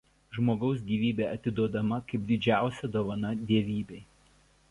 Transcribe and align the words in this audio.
Žmogaus 0.35 0.79
gyvybė 0.87 1.25
atiduodama 1.33 1.99
kaip 2.11 2.25
didžiausia 2.33 2.91
dovana 2.97 3.35
dievybei. 3.51 4.01